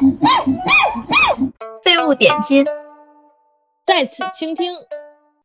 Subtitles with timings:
[1.84, 2.64] 废物点心，
[3.86, 4.72] 在此倾听。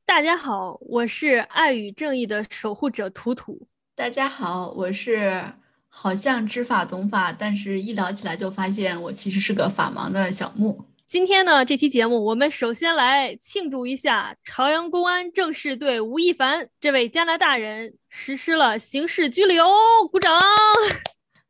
[0.06, 3.68] 大家好，我是爱与正义的守护者图图。
[3.96, 5.44] 大家好，我是
[5.90, 10.86] 好像知法懂法，但是一聊起来就发现我其实是个法盲的小木。
[11.06, 19.66] 今天呢，这期节目我们首先来庆祝一下，朝阳公安正式对吴亦凡这位加拿大人实施了刑事拘留，
[20.10, 20.42] 鼓掌。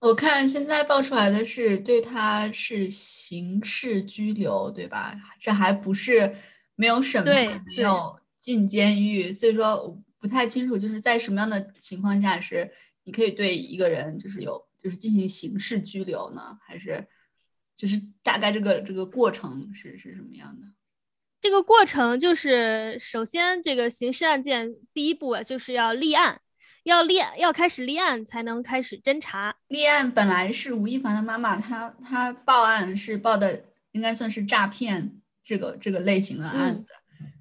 [0.05, 5.15] 我看现在爆出来的是对他是刑事拘留，对吧？
[5.39, 6.36] 这还不是
[6.75, 12.71] 没有审判，没有进监狱，所以说我不太清楚，就是在什么样的情况下是
[13.04, 16.55] 你可以对一个人就是有就是进行刑事拘留呢？
[16.61, 17.07] 还是
[17.75, 20.68] 就是大概这个这个过程是是什么样的？
[21.41, 26.41] 这个过程就是首先这个刑事案件第一步啊，就是要立案。
[26.86, 29.56] 要立要开始立案才能开始侦查。
[29.68, 36.86] 立案本来是吴亦凡的妈妈，她她报案是报的应该算是诈骗这个这个类型的案子，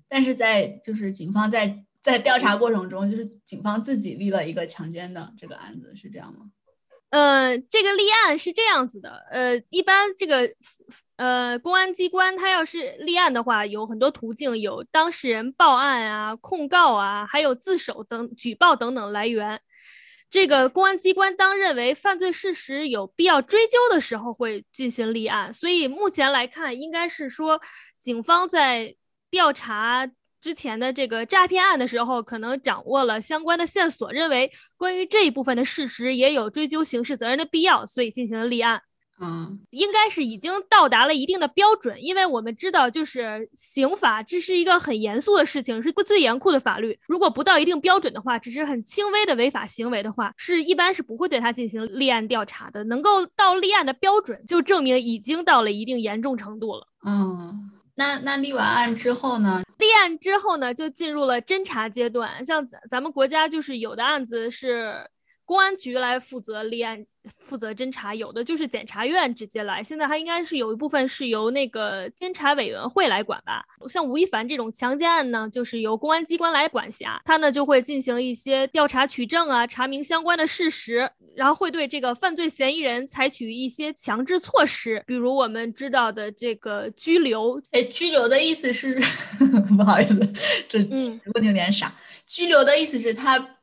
[0.09, 6.51] 但是在就是警方在在调查过程中，就是警方自己立了一个强奸的这个案子，是这样吗？
[7.11, 10.51] 呃，这个立案是这样子的，呃，一般这个
[11.17, 19.61] 呃公安机关他要是立案的话，有很多途径，有当事人报案啊、控告啊，还有自首等举报等等来源。
[20.31, 25.55] 这个公安机关当认为犯罪事实有必要追究的时候，会进行立案。
[25.55, 27.61] 所以目前来看，应该是说
[28.01, 28.97] 警方在
[29.31, 30.11] 调查。
[30.41, 38.83] 之前的这个诈骗案的时候，可能掌握了相关的线索，认为关于这一部分的事实也有追究刑事责任的必要，所以进行了立案。
[39.20, 46.98] 嗯，应该是已经到达了一定的标准，因为我们知道，就是刑法这是一个很严肃的事情，是最严酷的法律。
[47.07, 52.83] 如果不到一定标准的话，只是很轻微的违法行为的话，是一般是不会对他进行立案调查的。
[52.85, 56.89] 能够到立案的标准，就证明已经到了一定严重程度了。
[57.07, 57.70] 嗯。
[57.97, 59.62] 那那立完案之后呢？
[59.79, 62.45] 立案之后呢，就进入了侦查阶段。
[62.45, 65.08] 像咱咱们国家就是有的案子是
[65.45, 67.07] 公安局来负责立案。
[67.36, 69.83] 负责侦查，有的就是检察院直接来。
[69.83, 73.64] 现在还应该是有一部分是由那个监察委员会来管吧。
[73.89, 87.61] 像吴亦凡这种强奸案呢，就是由公安机关来管辖，他呢就会进行一些调查取证啊，查明相关的事实，然后会对这个犯罪嫌疑人采取一些强制措施，比如我们知道的这个拘留。
[87.70, 89.01] 哎，拘留的意思是，
[89.77, 90.18] 不好意思，
[90.68, 91.95] 这问题有点傻。
[92.27, 93.56] 拘留的意思是他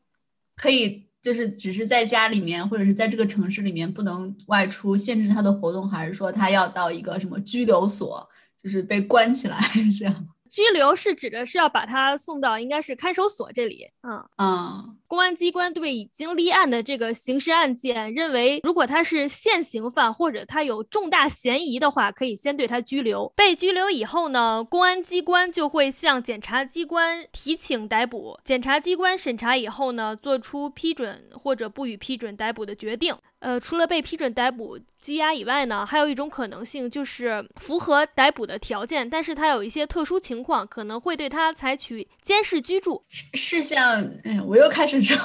[0.56, 1.11] 可以。
[1.22, 8.28] 就是只是在家里面，或者是在这个城市里面不能外出，限制他的活动，还是说他要到一个什么拘留所，
[8.62, 9.58] 就是被关起来
[9.98, 10.28] 这样？
[10.50, 23.28] 拘留是指的是要把他送到应该是看守所这里，嗯嗯，公安机关对已经立案的这个刑事案件，认为如果他是现行犯或者他有重大嫌疑的话，可以先对他拘留。
[23.36, 33.14] 被拘留以后呢，公安机关就会向检察机关提请逮捕，检察机关审查以后呢，做出批准或者不予批准逮捕的决定。
[33.40, 43.04] 呃，除了被批准逮捕羁押以外呢，还有一种可能性就是符合逮捕的条件，但是他有一些特殊情况，可能会对他采取监视居住。
[43.10, 45.18] 是是像，哎，我又开始说，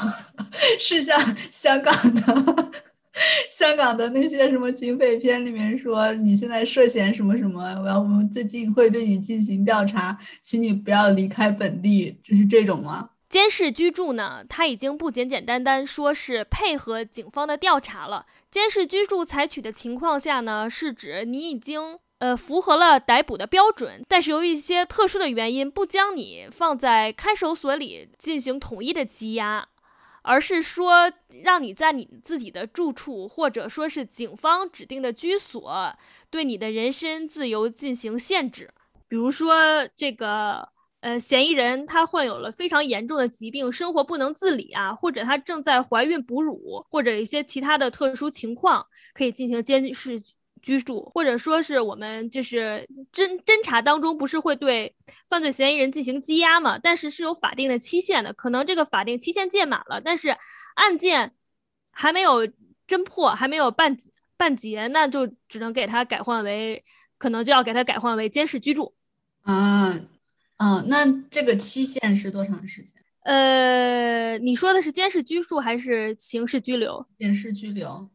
[0.78, 1.18] 是像
[1.52, 2.72] 香港的，
[3.50, 13.10] 香港的那些什么警匪片里面说，你现在涉嫌什么什么，我要我们最近会对你进行调查，请你不要离开本地，就是这种吗？
[13.28, 18.26] 监视居住呢，他已经不简简单单说是配合警方的调查了。
[18.50, 29.68] 监视居住采取的情况下呢，是指你已经呃符合了逮捕的标准，但是由于一些特殊的原因，不将你放在看守所里进行统一的羁押，
[30.22, 31.12] 而是说
[31.42, 35.94] 让你在你自己的住处，或者说是警方指定的居所，
[36.30, 38.72] 对你的人身自由进行限制，
[39.08, 40.70] 比如说这个。
[41.00, 48.84] 呃，嫌疑人他患有了非常严重的疾病，生活不能自理啊，或者他正在怀孕哺乳，或者一些其他的特殊情况，
[49.14, 50.20] 可以进行监视
[50.66, 54.92] 居住，或者说是我们就是侦侦查当中不是会对
[55.28, 56.76] 犯罪嫌疑人进行羁押嘛？
[56.76, 60.36] 但是是有法定的期限的，可能这个法定期限届满了，但是
[60.74, 61.32] 案件
[61.92, 62.44] 还没有
[62.88, 63.96] 侦破，还没有办
[64.36, 66.84] 办结，那就只能给他改换为，
[67.16, 68.96] 可能就要给他改换为监视居住。
[69.44, 70.08] 嗯。
[70.58, 72.94] 嗯，那这个期限是多长时间？
[73.24, 77.06] 呃，你说的是监视居住还是刑事拘留？
[77.18, 78.08] 刑事拘留，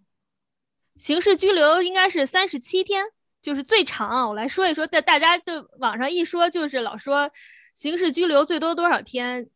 [1.01, 3.03] 刑事拘留应该是三十七天，
[3.42, 4.30] 就是最长。
[4.30, 7.31] 我来说一说，在大家就网上一说，就是老说
[7.74, 9.50] 刑事拘留最多多少天，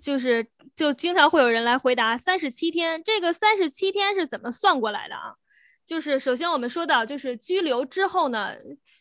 [0.00, 0.46] 就是
[0.76, 3.02] 就经常会有人来回答三十七天。
[3.02, 5.34] 这个三十七天是怎么算过来的啊？
[5.84, 8.54] 就是首先我们说到，就是拘留之后呢，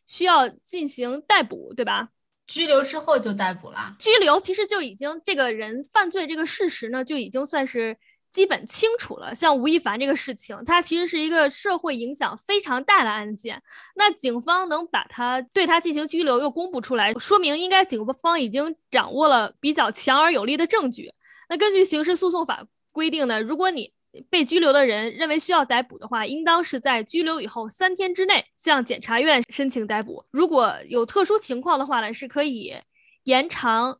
[0.08, 2.10] 需要进行逮捕，对吧？
[2.48, 3.96] 拘留之后就逮捕了。
[4.00, 7.96] 拘留其实就已经这个人犯罪这个事实呢，就已经算是
[8.36, 9.34] 基本清楚了。
[9.34, 13.64] 像吴亦凡这个事情，它其实是一个社会影响非常大的案件。
[13.96, 21.14] 那警方能把他对他进行拘留又公布出来，说明应该警方已经掌握了比较强而有力的证据。
[21.48, 23.94] 那根据刑事诉讼法规定呢，如果你
[24.30, 30.26] 被拘留的人认为需要逮捕的话，应当是在拘留以后三天之内向检察院申请逮捕。
[30.32, 32.76] 如果有特殊情况的话呢，是可以
[33.24, 34.00] 延长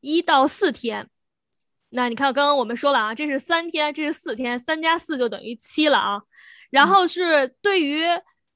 [0.00, 1.08] 一到四天。
[1.90, 6.22] 那你看，刚刚我们说了啊，这是三天，这是四天，三加四就等于七了啊。
[6.70, 8.04] 然后是对于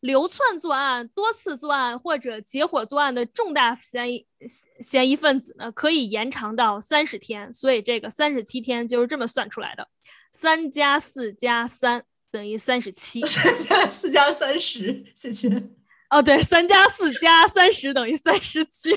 [0.01, 4.27] 流窜作案、多次作案或者结伙作案的重大嫌疑
[4.81, 7.53] 嫌疑分子呢，可以延长到三十天。
[7.53, 9.89] 所以这个三十七天就是这么算出来的。
[10.33, 15.49] 三加四加三等于三十七， 三加四加三十，谢谢。
[16.11, 18.91] 哦，对，三加四加三十等于三十七。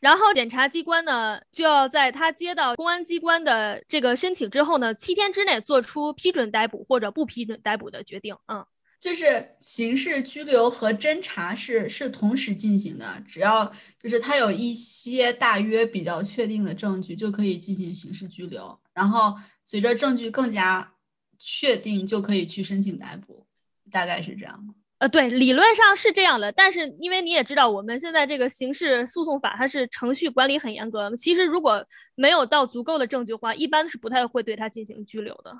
[0.00, 8.36] 然后检察机关呢，就要在他接到公安机关的这个申请之后呢，七天之内做出批准逮捕或者不批准逮捕的决定。
[8.46, 8.64] 嗯，
[8.98, 19.34] 就是刑事拘留和侦查是是同时进行的，只要就是他有一些大约比较确定的证据，就可以进行刑事拘留，然后。
[19.68, 20.92] 随着证据更加
[21.40, 23.44] 确定，就可以去申请逮捕，
[23.90, 24.64] 大概是这样
[24.98, 35.54] 呃，对，理论上是这样的，但是因为你也知道，我们现在这个刑事诉讼法它是程序管理很严格，其实如果没有到足够的证据的话，一般是不太会对他进行拘留的。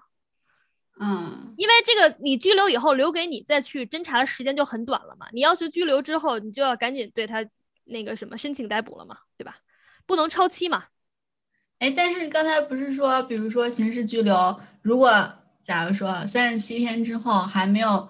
[0.98, 7.44] 嗯，因为这个你拘留以后留给你再去侦查的时间就很短了嘛，你要求拘留之后，你就要赶紧对他
[7.84, 9.56] 那个什么申请逮捕了嘛，对吧？
[10.06, 10.84] 不能超期嘛。
[11.80, 15.30] 哎，但是刚才不是说，比如说刑事拘留，如果
[15.62, 18.08] 假如说三十七天之后还没有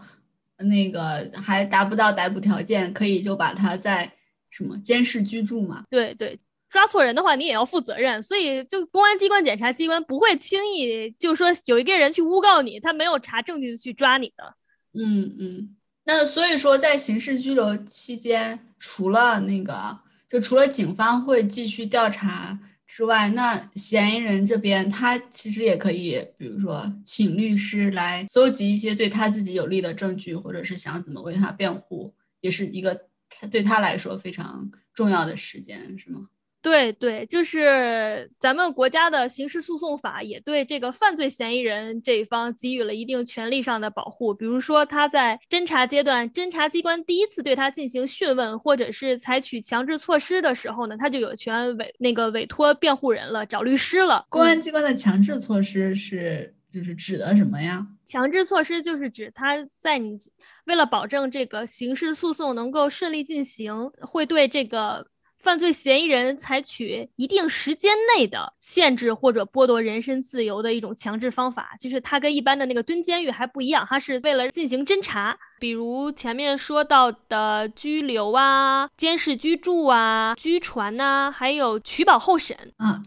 [0.59, 4.11] 那个还达不到逮捕条件，可以就把他在
[4.51, 5.85] 什么监视居住嘛？
[5.91, 6.39] 对对，
[6.69, 14.55] 抓错人的话你也要负责任，所以就公安机关、检察机关不会轻易就说有一个人去诬告你，他没有查证据去抓你的。
[14.95, 19.99] 嗯嗯，那所以说在刑事拘留期间，除了那个，
[20.29, 22.59] 就除了警方会继续调查。
[22.97, 32.99] 之外，那嫌疑人这边他其实也可以，比如说请律师来搜集一些对他自己有利的证据，或者是想怎么为他辩护，也是一个
[33.29, 36.31] 他对他来说非常重要的时间，是吗？
[36.67, 44.35] 对对，就是咱们国家的刑事诉讼法也对这个犯罪嫌疑人这一方给予了一定权利上的保护。
[44.35, 54.27] 比如说，他在侦查阶段，侦查机关第一次对他进行讯问，或者是采取强制措施的时候呢，他就有权委那个委托辩护人了，找律师了。
[54.29, 57.87] 公安机关的强制措施是就是指的什么呀？
[58.09, 60.19] 强制措施就是指他在你
[60.65, 65.07] 为了保证这个刑事诉讼能够顺利进行，会对这个。
[65.39, 82.57] 犯罪嫌疑人采取一定时间内的限制或者剥夺人身自由的一种强制方法，就是它跟一般的那个蹲监狱还不一样，它是为了进行侦查，比如前面说到的拘留啊、监视居住啊、拘传呐，还有取保候审。
[82.79, 83.01] 嗯，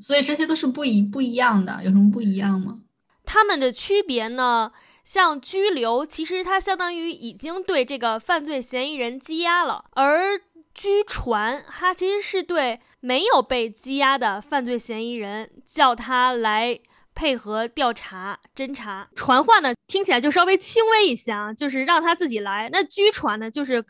[0.00, 2.80] 所以这些都是不一不一样的，有什么不一样吗？
[3.24, 4.72] 他们的区别呢？
[5.04, 10.40] 像拘留，其实它相当于已经对这个犯罪嫌疑人羁押了，而。
[10.78, 16.78] 拘传，他其实是对没有被羁押的犯罪嫌疑人叫他来
[17.16, 19.08] 配合调查侦查。
[19.16, 22.68] 传唤呢，听起来就稍微轻微一些啊，就是让他自己来。
[22.70, 23.84] 那拘传呢，就是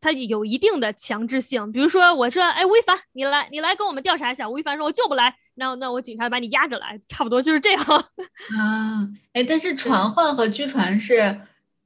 [0.00, 1.70] 他有一定的强制性。
[1.70, 4.50] 比如说，我说，哎，吴亦凡，你来，你来跟我们调查一下。
[4.50, 5.36] 吴亦凡说，我就不来。
[5.54, 7.84] 那那我警察把你押着来， 差不多就是这样。
[7.84, 11.42] 啊，哎，但是传唤和拘传是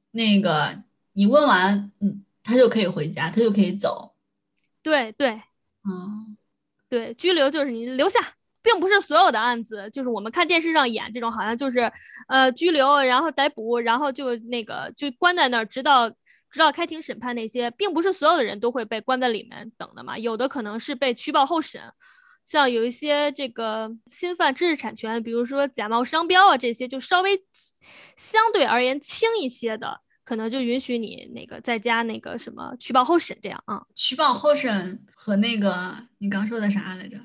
[0.09, 0.79] 那个，
[1.13, 4.08] 你问完，嗯，他就可以回家，他就可以走。
[4.83, 5.41] 对对，
[5.83, 6.37] 嗯，
[6.87, 8.19] 对，拘留就是你留下，
[8.61, 11.91] 并不是所有的案子，就是我们看电视上演这种，好像就是
[12.27, 21.81] 呃拘留，然后逮捕，然后就那个就关在那儿，直到直到开庭审判那些，并不是所有的人都会被关在里面等的嘛，有的可能是被取保候审，
[22.45, 27.43] 像有一些这个侵犯知识产权，比如说假冒商标啊这些，就稍微
[28.15, 30.01] 相对而言轻一些的。
[30.29, 33.81] 可能就允许你那个在家那个什么取保候审这样啊？
[33.95, 37.17] 取保候审和那个你刚说的啥来着？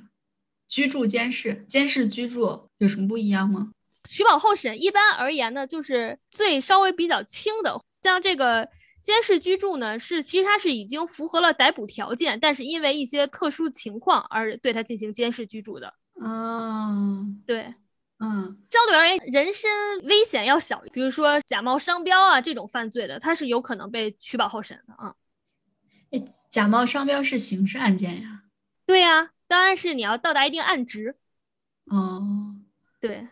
[0.71, 3.73] 居住监视、监视居住有什么不一样吗？
[4.09, 8.71] 取保候审一般而言呢，就是最稍微比较轻的，像这个
[9.03, 15.93] 监视居住呢，是其实它是已经符合了逮捕条件，但是因为一些特殊情况而对它进行监视居住的。
[16.23, 17.75] 嗯，对。
[18.25, 19.71] 嗯，相对而言，人身
[20.05, 20.83] 危险要小。
[20.93, 25.15] 比如说假冒商标啊这种犯罪的，他是有可能被取保候审的啊。
[26.51, 28.45] 假冒商标是刑事案件呀？
[28.87, 31.17] 对呀，当然是你要到达一定案值。
[31.87, 32.55] 哦，
[33.01, 33.29] 对，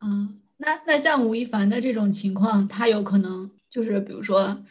[0.00, 4.64] 嗯，那那像吴亦凡的这种情况，他有可能就是比如说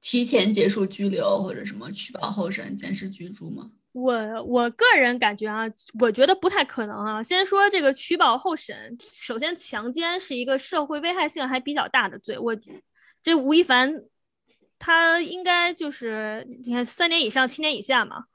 [0.00, 3.72] 提前结束拘留或者什么取保候审、监视居住吗？
[4.00, 5.64] 我我个人感觉啊，
[6.00, 7.22] 我觉得不太可能啊。
[7.22, 12.56] 先说这个取保候审，首先强奸是一个社会危害性还比较大的罪，我
[13.22, 14.04] 这吴亦凡。
[14.80, 18.26] 他应该就是你看三年以上七年以下嘛，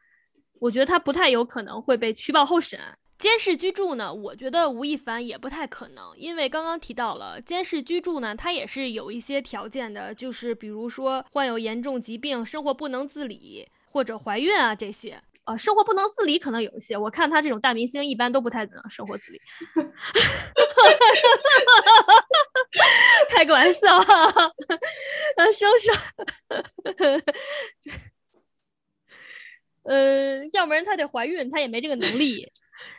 [0.60, 2.77] 我觉得他不太有可能会被取保候审。
[3.17, 15.24] 监视居住呢，我觉得吴亦凡也不太可能，因为刚刚提到了监视居住呢，他也是有一些条件的，就是比如说患有严重疾病、生活不能自理或者怀孕啊这些。
[15.46, 19.42] 呃，生活不能自理可能有一些，我看他这种大明星一般都不太能生活自理。
[23.30, 23.98] 开个玩笑，
[25.38, 25.96] 呃，生生，
[29.84, 32.52] 呃，要不然他得怀孕，他也没这个能力。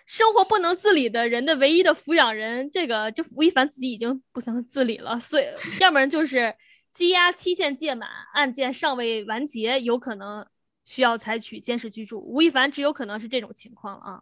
[0.06, 5.44] 生活不能自理的人的唯一的抚养人，这个就吴亦凡自己已经不能自理了，所以
[5.80, 6.54] 要不然就是
[6.94, 10.46] 羁押期限届满，案件尚未完结，有可能。
[10.84, 14.20] 需要采取监视居住，吴亦凡只有可能是这种情况了啊，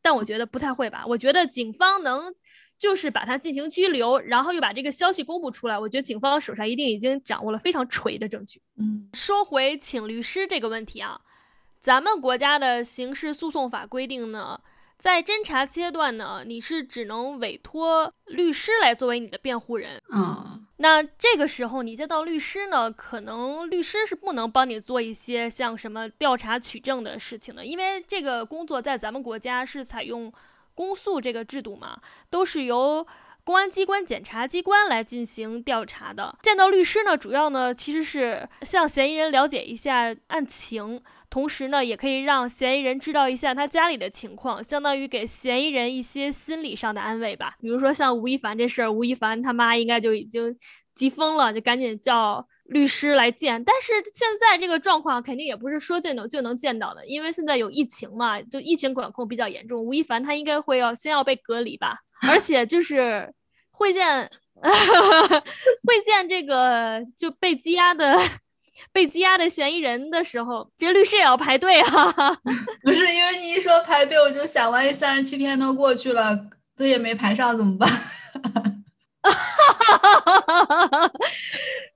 [0.00, 1.04] 但我觉得不太会吧。
[1.06, 2.32] 我觉得警方能
[2.78, 8.60] 就是把他进行拘留，然后又把这个消息公布出来，我觉得警方手上一定已经掌握了非常锤的证据。
[8.76, 11.20] 嗯，说回请律师这个问题啊，
[11.80, 14.60] 咱们国家的刑事诉讼法规定呢。
[15.02, 20.00] 在侦查阶段呢，你是只能委托律师来作为你的辩护人。
[20.14, 30.32] 嗯，那这个时候你见到律师呢，可能律师是不能帮你做一些像什么调查取证的事情的，因为这个工作在咱们国家是采用
[30.72, 33.04] 公诉这个制度嘛，都是由
[33.44, 36.36] 公安机关、检察机关来进行调查的。
[36.42, 41.02] 见到律师呢，主要呢其实是向嫌疑人了解一下案情。
[41.28, 47.54] 同时呢，也可以让嫌疑人知道一下他家里的情况，相当于给嫌疑人一些心理上的安慰吧。
[47.58, 50.54] 比如说像吴亦凡这事儿，吴亦凡他妈应该就已经
[50.92, 53.62] 急疯了，就赶紧叫律师来见。
[53.64, 59.82] 但是现在这个状况肯定也不是说见到就能见到的，因为现在有疫情嘛，就疫情管控比较严重。
[59.82, 63.32] 吴亦凡他应该会要先要被隔离吧，而且就是
[63.70, 64.30] 会见
[64.62, 68.18] 会见这个就被羁押的。
[68.90, 72.12] 被羁押的嫌疑人的时候，这律师也要排队啊！
[72.82, 77.88] 不是因为你一说排队，我就想，万一三十七天都过去了，这也没排上怎么办？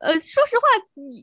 [0.06, 0.64] 呃，说实话，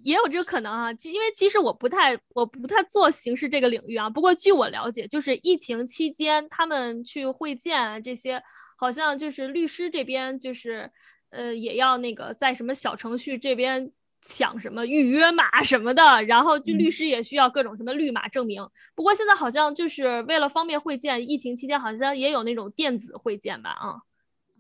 [0.04, 0.92] 也有这个可能啊。
[1.04, 4.10] 因为其实我不太，我不太做刑事这个领域啊。
[4.10, 8.44] 不过据我了解，就是疫情期间他们去会见这些，
[8.78, 10.92] 好像就是律师这边，就是
[11.30, 13.92] 呃，也要那个在什么小程序这边。
[14.26, 18.66] 抢什么预约码 什么的，然后就律师也需要各种什么绿码证明。
[18.96, 23.72] 不过现在好像就是为了方便会见，疫情期间好像也有那种电子会见吧？
[23.72, 24.00] 啊，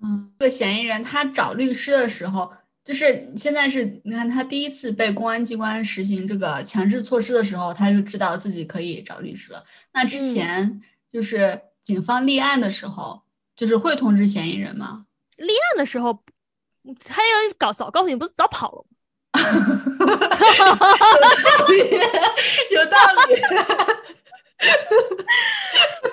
[0.04, 2.52] 嗯，这个嫌疑人他找律师的时候，
[2.84, 9.64] 就是现在是你看他第一次被公安机关实行这个强制措施的时候，他就知道自己可以找律师了。
[9.94, 13.22] 那之前就是警方立案的时候，
[13.56, 15.06] 就是会通知嫌疑人吗？
[15.38, 16.24] 立案的时候，
[17.04, 18.86] 他要搞早告诉你，不是早跑了
[22.70, 22.98] 有道
[23.30, 23.56] 理，有道
[23.88, 23.93] 理。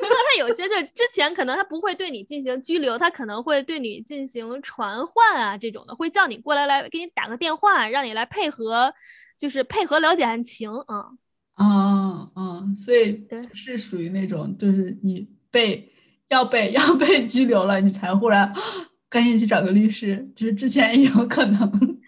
[0.02, 8.92] 那他有些就之前可能他不会对你进行拘留，他可能会对你进行传唤啊，这种的会叫你过来来给你打个电话，让你来配合，
[9.38, 11.10] 就是配合了解案情啊。
[11.54, 15.92] 啊啊，所以是属于那种，就是你被
[16.28, 18.52] 要被 要被拘留了，你才忽然
[19.08, 21.98] 赶紧去找个律师，就是之前也有可能。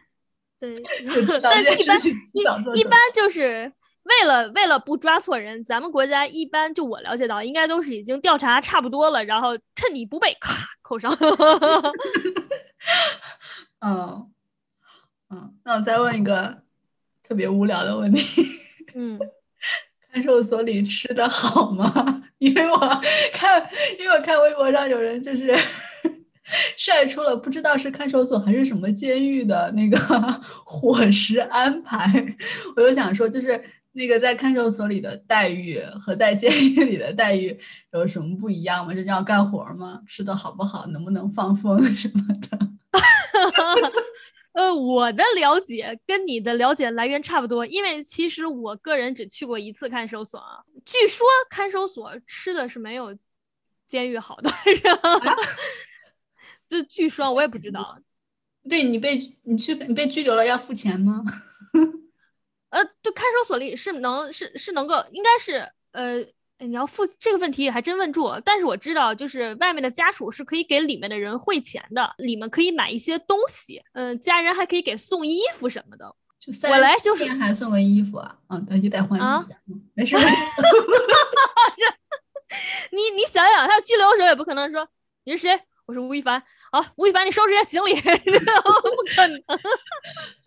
[0.59, 0.81] 对，
[1.43, 2.01] 但是一般
[2.75, 3.71] 一一般就是
[4.05, 11.13] 为了为了不抓错人，咱们国家一般就我了解到，应该都是已经调查差不多了，然后趁你不备，咔扣上。
[13.81, 14.31] 嗯
[15.31, 16.63] 嗯，那我再问一个
[17.23, 18.47] 特别无聊的问题。
[18.95, 19.19] 嗯，
[20.13, 22.25] 看守所里吃的好吗？
[22.39, 22.79] 因为我
[23.33, 25.57] 看，因为我看微博上有人就是。
[26.77, 29.97] 晒出了不知道是看守所还是什么监狱的那个
[30.67, 32.37] 伙食安排，
[32.77, 37.59] 我就想说，就是那个在看守所里的待遇和在监狱里的待遇
[37.93, 38.95] 有什么不一样吗？
[38.95, 40.03] 就要干活吗？
[40.07, 40.87] 吃的好不好？
[40.89, 42.59] 能不能放风 什么的？
[44.53, 50.63] 呃，我的了解跟你的了解来源差不多，因为其实我个人只去过一次看守所啊。
[50.85, 53.17] 据说看守所吃的是没有
[53.87, 55.37] 监狱好的，是吧？
[56.69, 57.99] 这据说，我也不知道。
[58.69, 61.23] 对你被你去你被拘留了要付钱吗？
[63.03, 66.25] 呃，对，看守所里是能是是能够，应该是呃。
[66.65, 76.15] 你要付这个问题还真问住，但是我知道，就是外面的家属是可以给里面的人汇钱的，里面可以买一些东西，嗯，家人还可以给送衣服什么的。
[76.39, 79.49] 就我来就是还送个衣服啊，嗯，等就得换衣服，
[79.95, 80.15] 没事。
[82.93, 84.89] 你你想想，他拘留的时候也不可能说
[85.25, 85.61] 你是谁。
[85.87, 89.43] 我说吴亦凡，好，吴亦凡，你收拾一下行李， 不可能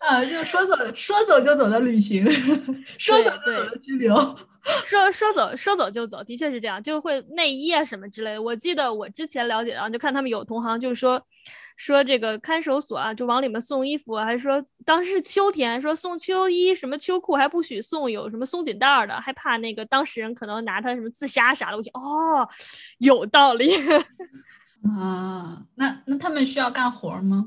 [0.00, 0.24] 啊！
[0.24, 2.24] 就说走说走就走的旅行，
[2.98, 4.14] 说走就走的拘留，
[4.86, 8.42] 说说走说走就走，的确是这样，就会内衣啊什么之类的。
[8.42, 11.22] 我记得我之前了解到，就看他们有同行就是说
[11.76, 21.76] 说这个看守所啊，就往里面送衣服，还说当时是秋天，说送秋衣什么秋裤还不许送有什么松紧带的，害怕那个当事人可能拿他什么自杀啥的。
[21.76, 22.48] 我觉得哦，
[22.98, 23.70] 有道理。
[24.82, 27.44] 啊，那那他们需要干活吗？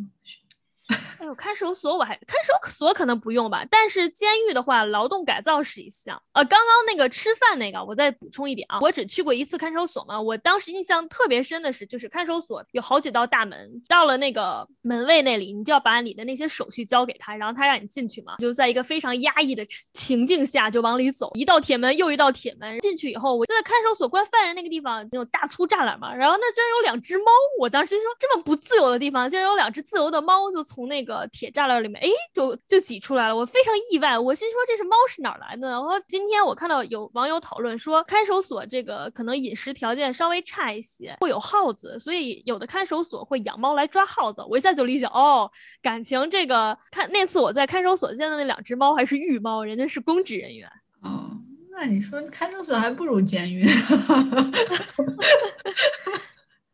[1.20, 6.20] 哎呦，看守所我还看守所可能不用吧，但是监狱的话，劳动改造是一项。
[6.34, 27.26] 呃，刚刚那个吃饭那个，我再补充一点啊，我只去过一次看守所嘛，我当时印象特别深的是，就是看守所有好几道大门，到了那个门卫那里，你就要把你的那些手续交给他，然后他让你进去嘛，就在一个非常压抑的情境下就往里走，一道铁门又一道铁门，进去以后，我就在看守所关犯人那个地方那种大粗栅栏嘛，然后那居然有两只猫，
[27.60, 31.20] 我当时说这么不自由的地方，竟然有两只自由的猫，就从从那个。
[31.32, 34.18] 铁栅栏里面，哎，就就挤出来了，我非常意外。
[34.18, 35.70] 我心说这是猫是哪来的？
[35.70, 44.44] 然后今天我看到有网友讨论说，看守所这个可能饮食条件稍微差一些，会有耗子，所以有的看守所会养猫来抓耗子。
[44.50, 45.50] 我一下就理解，哦，
[45.82, 50.70] 感情这个看那次我在看守所见的那两只猫还是御猫，人家是公职人员。
[51.02, 51.30] 哦，
[51.72, 53.66] 那你说看守所还不如监狱。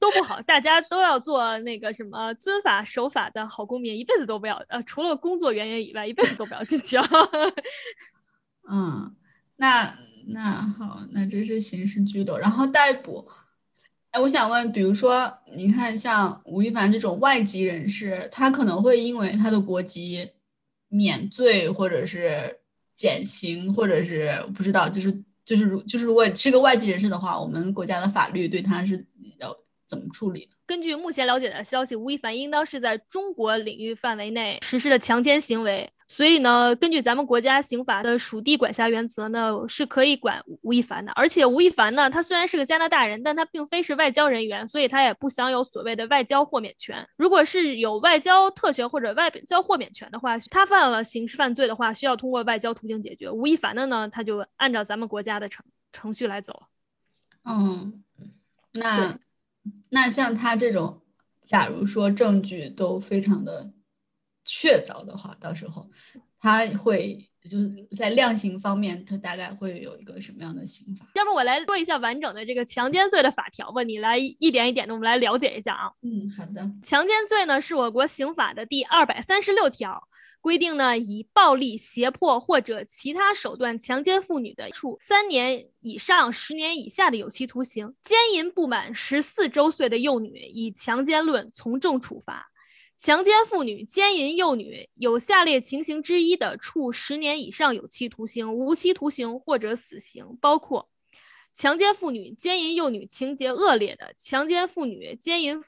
[0.05, 7.09] 都不好，大家都要做那个什么遵法守法的好公民，一辈子都不要呃，除了工作原因以外，一辈子都不要进去啊。
[8.69, 9.15] 嗯，
[9.55, 9.97] 那
[10.27, 13.27] 那好，那这是刑事拘留，然后逮捕。
[14.11, 20.29] 哎，我想问，比如说，你看像吴亦凡这种外籍人士，他可能会因为他的国籍
[20.87, 22.59] 免罪，或者是
[22.95, 29.03] 减刑，或者是不知道，就是就是如就是如果是个外籍人士的话，我们国家的法律对他是。
[29.87, 30.49] 怎么处理？
[30.65, 41.11] 根据目前了解的消息，吴亦凡应当是在中国领域范围内实施的强奸行为，所以呢，根据咱们国家刑法的属地管辖原则呢，是可以管吴亦凡的。
[41.11, 47.07] 而且吴亦凡呢，他虽然是个加拿大人，但他并非是外交人员，所以他也不享有所谓的外交豁免权。
[47.15, 53.29] 如果是有外交特权或者外交豁免权的话，他犯了刑事犯罪的话，需要通过外交途径解决。
[53.29, 56.63] 吴亦凡的呢，他就按照咱们国家的程程序来走。
[57.43, 58.03] 嗯，
[58.73, 59.19] 那。
[59.89, 61.01] 那像他这种，
[61.45, 63.71] 假如说证据都非常的
[64.43, 65.89] 确凿的话，到时候
[66.39, 71.05] 他会就是在量刑方面，他大概会有一个什么样的刑罚？
[71.15, 75.91] 要不我来说一下完整的这个强奸罪的法条吧，你来一点一点的，我们来了解一下啊。
[76.01, 76.69] 嗯，好的。
[76.83, 80.07] 强奸罪呢是我国刑法的第二百三十六条。
[80.45, 92.43] 规定呢，以暴力、胁迫或者其他手段强奸妇女的，处三年以上十年以下的有期徒刑；奸淫不满十四周岁的幼女，以强奸论从重处罚；
[92.95, 100.91] 强奸妇女、奸淫幼女有下列情形之一的，处十年以上有期徒刑、无期徒刑或者死刑，包括
[101.55, 105.59] 强奸妇女、奸淫幼女情节恶劣的，强奸妇女、奸淫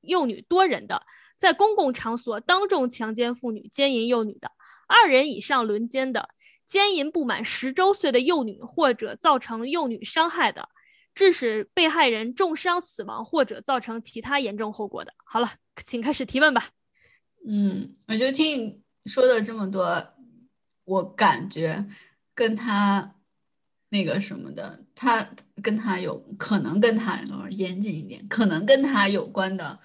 [0.00, 1.06] 幼女多人的。
[1.44, 4.50] 在公共场所当众强奸妇女、奸淫幼女的，
[4.88, 6.30] 二人以上轮奸的，
[6.64, 10.70] 奸淫不满十周岁的幼女或者造成幼女伤害的，
[11.14, 15.12] 致使被害人重伤死亡或者造成其他严重后果的。
[15.22, 15.52] 好了，
[15.84, 16.70] 请开始提问吧。
[17.46, 20.14] 嗯，我就听你说的这么多，
[20.84, 21.86] 我感觉
[22.34, 23.16] 跟他
[23.90, 25.28] 那个什么的，他
[25.62, 29.80] 跟他有可能跟他严谨一点，可能跟他有关的，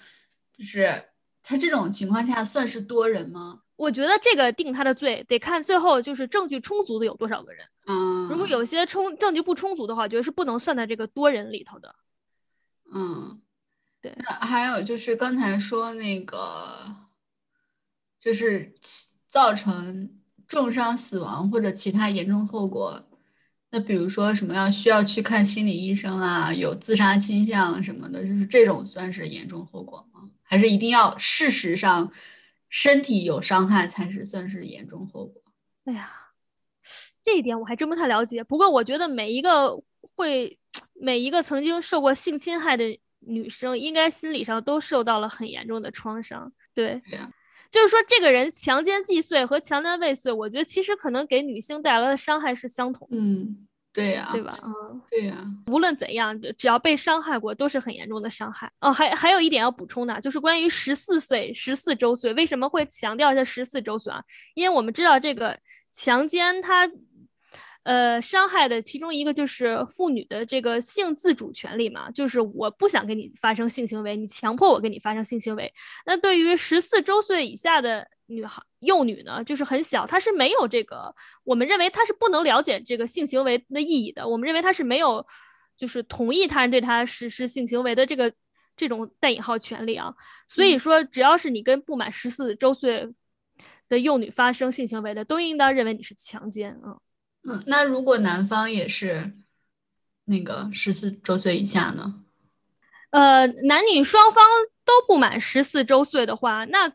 [0.58, 1.04] 就是。
[1.44, 3.62] 他这种情况下算是多人吗？
[3.76, 7.66] 我觉得这个定他的罪得看最后就是证据充足的有多少个人。
[7.88, 11.96] 嗯，如果有些充证据不充足的话，我觉得是不能算在这个多人里头的。
[12.94, 13.42] 嗯，
[14.02, 14.14] 对。
[14.18, 16.96] 那还有就是刚才说那个，
[18.20, 18.74] 就是
[19.28, 20.12] 造成
[20.46, 23.06] 重伤死亡或者其他严重后果。
[23.72, 30.30] 那比如说什么要需要去看心理医生啊，有自杀倾向什么的，就是这种算是严重后果吗？
[30.50, 32.12] 还是一定要事实上
[32.70, 35.44] 身体有伤害才是算是严重后果？
[35.86, 36.12] 哎呀，
[37.22, 38.44] 这一点我还真不太了解。
[38.44, 39.80] 不过我觉得每一个
[40.16, 40.58] 会
[40.94, 46.52] 每一个曾经受过性侵害的女生应该心理上都受到了很严重的创伤。
[46.74, 47.00] 对，
[47.70, 53.08] 就是说这个人强奸既遂和强奸未遂，我觉得其实可能给女性带来的伤害是相同。
[53.12, 53.68] 嗯，
[54.00, 54.58] 对呀，对吧？
[54.64, 55.46] 嗯，对呀。
[55.68, 58.72] 无论怎样，只要被伤害过，都是很严重的伤害。
[58.82, 64.24] 哦，还还有一点要补充的，就是关于十四岁、十四周岁为什么会强调一下十四周岁啊？
[64.56, 65.58] 因为我们知道这个
[65.92, 66.90] 强奸它。
[67.84, 75.74] 呃，伤害的其中一个就是妇女的这个性自主权利嘛，就是我不想跟你发生性行为，你强迫我跟你发生性行为。
[76.06, 84.28] 那对于十四周岁以下的女孩、幼女呢，就是很小，她是没有这个，我们认为她是不能了解这个性行为的意义的。
[84.28, 85.26] 我们认为她是没有，
[85.76, 88.32] 就是同意他人对她实施性行为的这个
[88.76, 90.14] 这种带引号权利啊。
[90.48, 93.10] 所以说，只要是你跟不满十四周岁
[93.88, 96.92] 的幼女发生性行为的，都应当认为你是强奸啊。
[96.92, 97.00] 嗯，
[97.44, 99.34] 嗯那如果男方也是
[100.26, 102.24] 那个十四周岁以下呢？
[103.12, 104.44] 呃，男女双方
[104.86, 106.94] 都不满十四周岁的话，那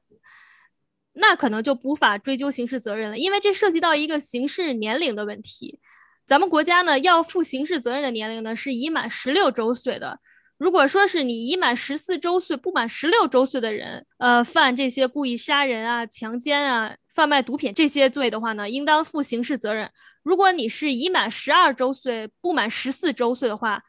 [1.15, 5.81] 那可能就无法追究刑事责任了，因为这涉及到一个刑事年龄的问题。
[6.25, 10.21] 咱们国家呢，要负刑事责任的年龄呢是已满十六周岁的。
[10.57, 19.91] 如果说是你已满十四周岁不满十六周岁的人，呃，犯这些故意杀人啊、强奸啊、贩卖毒品这些罪的话呢，应当负刑事责任。
[20.25, 23.85] 如果你是已满十二周岁不满十四周岁的话，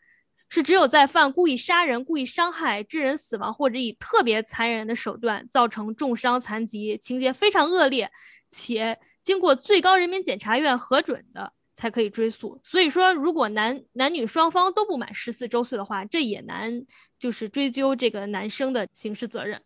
[0.47, 8.11] 是只有在犯故意杀人、故意伤害、致人死亡或者以特别残忍的手段造成重伤残疾，情节非常恶劣，
[8.49, 12.61] 且经过最高人民检察院核准的，才可以追诉。
[12.63, 16.85] 所以说，如果男男女双方都不满十四周岁的话，这也难
[17.17, 19.61] 就是追究这个男生的刑事责任。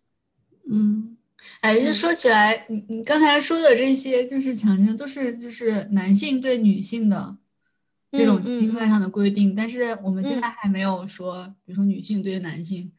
[0.71, 1.17] 嗯。
[1.61, 7.37] 哎，就说起来，你你刚才说的这些，就是强奸，都是就是男性对女性的
[8.11, 12.91] 这种侵犯上的规定，但是我们现在还没有说，比如说女性对男性，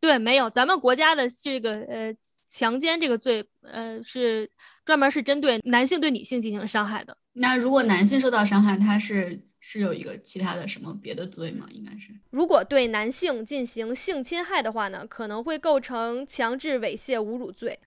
[0.00, 2.14] 对，没有，咱们国家的这个呃
[2.48, 4.50] 强奸这个罪，呃是
[4.90, 7.16] 专门是针对男性对女性进行伤害的。
[7.34, 11.64] 那如果男性受到伤害，他是是有一个其他的什么别的罪吗？
[11.70, 17.78] 应该是，如果对男性进行性侵害的话呢，可能会构成强制猥亵侮辱罪。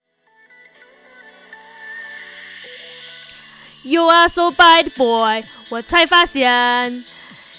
[3.83, 7.03] You are so bad boy，我才发现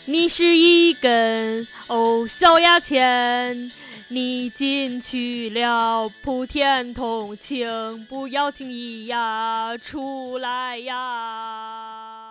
[0.06, 3.70] 你是一根哦小牙签。
[4.08, 12.23] 你进去了，普天同庆，不要轻易呀出来呀。